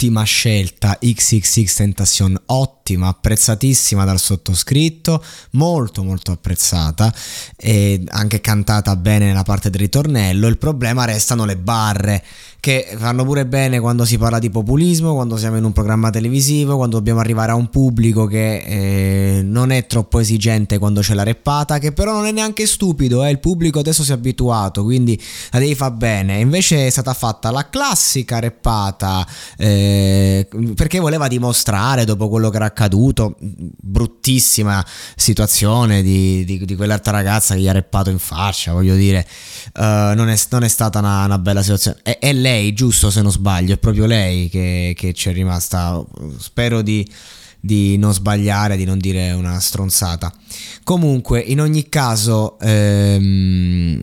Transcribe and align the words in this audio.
Ottima 0.00 0.22
scelta 0.22 0.96
XXX 1.00 1.74
Tentation, 1.74 2.40
ottima, 2.46 3.08
apprezzatissima 3.08 4.04
dal 4.04 4.20
sottoscritto, 4.20 5.20
molto 5.52 6.04
molto 6.04 6.30
apprezzata 6.30 7.12
e 7.56 8.04
anche 8.06 8.40
cantata 8.40 8.94
bene 8.94 9.26
nella 9.26 9.42
parte 9.42 9.70
del 9.70 9.80
ritornello. 9.80 10.46
Il 10.46 10.56
problema 10.56 11.04
restano 11.04 11.44
le 11.44 11.56
barre 11.56 12.22
che 12.60 12.94
fanno 12.96 13.24
pure 13.24 13.46
bene 13.46 13.78
quando 13.80 14.04
si 14.04 14.18
parla 14.18 14.38
di 14.38 14.50
populismo, 14.50 15.14
quando 15.14 15.36
siamo 15.36 15.56
in 15.56 15.64
un 15.64 15.72
programma 15.72 16.10
televisivo, 16.10 16.76
quando 16.76 16.96
dobbiamo 16.96 17.20
arrivare 17.20 17.52
a 17.52 17.54
un 17.54 17.68
pubblico 17.68 18.26
che 18.26 18.58
eh, 18.58 19.42
non 19.42 19.70
è 19.70 19.86
troppo 19.86 20.18
esigente 20.18 20.78
quando 20.78 21.00
c'è 21.00 21.14
la 21.14 21.22
reppata, 21.22 21.78
che 21.78 21.92
però 21.92 22.12
non 22.12 22.26
è 22.26 22.32
neanche 22.32 22.66
stupido, 22.66 23.24
eh, 23.24 23.30
il 23.30 23.38
pubblico 23.38 23.78
adesso 23.78 24.02
si 24.02 24.10
è 24.10 24.14
abituato, 24.14 24.82
quindi 24.82 25.20
la 25.50 25.58
devi 25.58 25.74
fare 25.74 25.94
bene. 25.94 26.38
Invece 26.38 26.86
è 26.86 26.90
stata 26.90 27.14
fatta 27.14 27.50
la 27.50 27.68
classica 27.68 28.38
reppata 28.40 29.26
eh, 29.56 29.87
perché 30.74 30.98
voleva 30.98 31.28
dimostrare 31.28 32.04
dopo 32.04 32.28
quello 32.28 32.50
che 32.50 32.56
era 32.56 32.66
accaduto, 32.66 33.36
bruttissima 33.40 34.84
situazione 35.16 36.02
di, 36.02 36.44
di, 36.44 36.64
di 36.64 36.76
quell'altra 36.76 37.12
ragazza 37.12 37.54
che 37.54 37.60
gli 37.60 37.68
ha 37.68 37.72
reppato 37.72 38.10
in 38.10 38.18
faccia, 38.18 38.72
voglio 38.72 38.94
dire, 38.94 39.26
uh, 39.74 39.80
non, 40.14 40.28
è, 40.28 40.36
non, 40.50 40.64
è, 40.64 40.68
stata 40.68 40.98
una, 40.98 41.24
una 41.24 41.38
bella 41.38 41.62
situazione. 41.62 41.98
È, 42.02 42.18
è, 42.18 42.32
lei, 42.32 42.72
giusto 42.72 43.10
se 43.10 43.22
non 43.22 43.30
sbaglio, 43.32 43.74
è 43.74 43.78
proprio 43.78 44.06
lei 44.06 44.48
che, 44.48 44.94
che 44.96 45.12
ci 45.12 45.28
è 45.28 45.32
rimasta, 45.32 46.04
spero 46.38 46.82
di 46.82 47.06
di 47.60 47.96
non 47.96 48.12
sbagliare, 48.12 48.76
di 48.76 48.84
non 48.84 48.98
dire 48.98 49.32
una 49.32 49.58
stronzata. 49.58 50.32
Comunque, 50.84 51.40
in 51.40 51.60
ogni 51.60 51.88
caso, 51.88 52.58
ehm, 52.60 54.00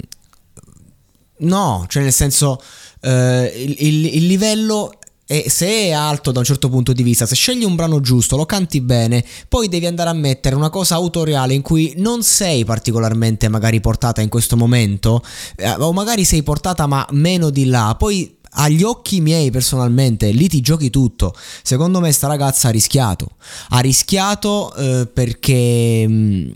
no, 1.38 1.86
cioè 1.88 2.04
nel 2.04 2.14
senso, 2.14 2.62
eh, 3.02 3.54
il, 3.56 3.76
il, 3.80 4.16
il, 4.16 4.26
livello 4.26 5.00
e 5.28 5.50
se 5.50 5.68
è 5.68 5.92
alto 5.92 6.32
da 6.32 6.40
un 6.40 6.46
certo 6.46 6.70
punto 6.70 6.94
di 6.94 7.02
vista, 7.04 7.26
se 7.26 7.36
scegli 7.36 7.64
un 7.64 7.76
brano 7.76 8.00
giusto, 8.00 8.38
lo 8.38 8.46
canti 8.46 8.82
bene, 8.82 9.26
poi 9.50 9.68
devi 9.68 9.88
andare 9.88 10.10
a 10.10 10.14
mettere 10.14 10.56
una 10.56 10.70
cosa 10.70 10.96
autoriale 10.96 11.54
in 11.54 11.62
cui 11.62 11.94
non 11.98 12.22
sei 12.24 12.64
particolarmente 12.64 13.48
magari 13.48 13.82
portata 13.82 14.22
in 14.22 14.30
questo 14.30 14.56
momento, 14.56 15.24
eh, 15.56 15.72
o 15.72 15.92
magari 15.94 16.26
sei 16.26 16.44
portata 16.44 16.86
ma 16.86 17.06
meno 17.12 17.50
di 17.50 17.66
là, 17.66 17.96
poi 17.98 18.38
agli 18.58 18.84
occhi 18.84 19.20
miei 19.20 19.52
personalmente 19.52 20.32
lì 20.32 20.48
ti 20.48 20.62
giochi 20.62 20.90
tutto. 20.90 21.34
Secondo 21.64 22.00
me 22.00 22.12
sta 22.12 22.28
ragazza 22.28 22.68
ha 22.70 22.72
rischiato, 22.72 23.32
ha 23.70 23.80
rischiato 23.80 24.74
eh, 24.76 25.08
perché... 25.12 26.06
Mh, 26.08 26.14
mm, 26.14 26.52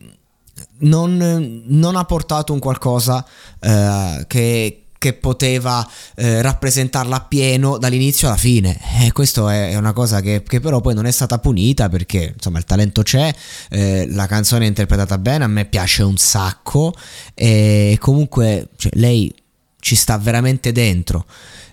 non, 0.82 1.64
non, 1.66 1.98
ha 1.98 2.06
portato 2.06 2.54
un 2.54 2.60
qualcosa 2.60 3.26
eh, 3.60 4.24
che, 4.28 4.84
che 5.00 5.14
poteva 5.14 5.88
eh, 6.16 6.44
rappresentarla 6.44 7.16
appieno 7.16 7.80
dall'inizio 7.80 8.28
alla 8.28 8.38
fine. 8.38 8.78
E 9.00 9.08
eh, 9.08 9.12
questa 9.12 9.52
è 9.52 9.76
una 9.76 9.94
cosa 9.94 10.22
che, 10.22 10.44
che, 10.46 10.60
però 10.60 10.82
poi 10.82 10.94
non 10.94 11.08
è 11.08 11.12
stata 11.12 11.40
punita 11.40 11.90
perché 11.90 12.34
insomma 12.36 12.60
il 12.60 12.66
talento 12.66 13.02
c'è, 13.02 13.34
eh, 13.70 14.06
la 14.10 14.28
canzone 14.28 14.66
è 14.66 14.68
interpretata 14.68 15.18
bene, 15.18 15.46
a 15.46 15.48
me 15.48 15.66
piace 15.66 16.04
un 16.04 16.18
sacco 16.18 16.94
e 17.34 17.98
comunque 18.00 18.68
cioè, 18.76 18.92
lei 18.96 19.34
ci 19.80 19.96
sta 19.96 20.18
veramente 20.18 20.74
dentro 20.74 21.26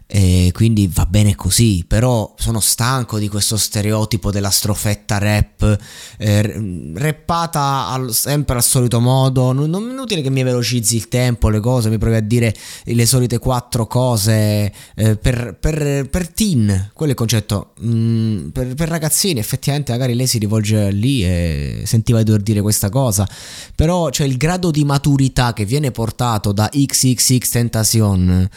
e 0.09 0.50
quindi 0.53 0.89
va 0.93 1.05
bene 1.05 1.34
così, 1.34 1.84
però 1.87 2.33
sono 2.39 2.61
stanco 2.61 3.19
di 3.19 3.27
questo 3.28 3.56
stereotipo 3.56 4.31
della 4.31 4.50
strofetta 4.50 5.19
rap, 5.19 5.78
eh, 6.19 6.93
rappata 6.94 7.89
al, 7.89 8.15
sempre 8.15 8.55
al 8.55 8.62
solito 8.62 9.00
modo, 9.00 9.50
non, 9.50 9.69
non 9.69 9.89
è 9.89 9.91
inutile 9.91 10.22
che 10.22 10.31
mi 10.31 10.45
velocizzi 10.45 10.95
il 10.95 11.09
tempo, 11.09 11.49
le 11.49 11.59
cose, 11.59 11.91
mi 11.91 11.99
provi 11.99 12.16
a 12.16 12.21
dire 12.21 12.55
le 12.84 13.05
solite 13.05 13.39
quattro 13.39 13.89
cose 13.89 14.72
eh, 14.95 15.16
per, 15.16 15.56
per, 15.59 16.09
per, 16.09 16.28
teen, 16.28 16.91
quello 16.95 17.11
è 17.11 17.15
il 17.15 17.19
concetto, 17.19 17.72
mm, 17.84 18.49
per, 18.50 18.75
per, 18.75 18.89
ragazzini 18.89 19.41
effettivamente 19.41 19.91
magari 19.91 20.15
lei 20.15 20.28
si 20.28 20.39
rivolge 20.39 20.93
lì 20.93 21.25
e 21.25 21.83
sentiva 21.84 22.19
di 22.19 22.25
dover 22.25 22.43
dire 22.43 22.61
questa 22.61 22.91
cosa, 22.91 23.28
però 23.75 24.09
c'è 24.11 24.25
il 24.25 24.37
grado 24.37 24.71
di 24.71 24.84
maturità 24.84 25.53
che 25.53 25.65
viene 25.65 25.91
portato 25.91 26.53
da 26.53 26.69
XXX 26.72 27.49
Tentacion 27.49 28.49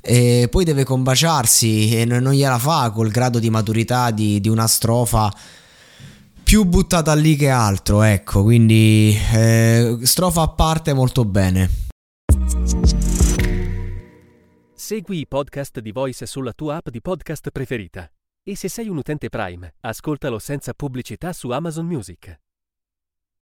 e 0.00 0.48
poi 0.50 0.64
deve 0.64 0.84
combaciarsi 0.94 1.96
e 1.98 2.04
non 2.04 2.32
gliela 2.32 2.58
fa 2.58 2.90
col 2.90 3.10
grado 3.10 3.40
di 3.40 3.50
maturità 3.50 4.12
di, 4.12 4.40
di 4.40 4.48
una 4.48 4.68
strofa 4.68 5.32
più 6.44 6.64
buttata 6.64 7.14
lì 7.14 7.34
che 7.34 7.48
altro, 7.48 8.02
ecco, 8.02 8.44
quindi 8.44 9.16
eh, 9.32 9.98
strofa 10.02 10.42
a 10.42 10.48
parte 10.48 10.92
molto 10.92 11.24
bene. 11.24 11.70
Segui 14.74 15.18
i 15.18 15.26
podcast 15.26 15.80
di 15.80 15.90
Voice 15.90 16.26
sulla 16.26 16.52
tua 16.52 16.76
app 16.76 16.90
di 16.90 17.00
podcast 17.00 17.50
preferita 17.50 18.08
e 18.44 18.54
se 18.54 18.68
sei 18.68 18.88
un 18.88 18.98
utente 18.98 19.28
Prime, 19.30 19.74
ascoltalo 19.80 20.38
senza 20.38 20.74
pubblicità 20.74 21.32
su 21.32 21.50
Amazon 21.50 21.86
Music. 21.86 22.43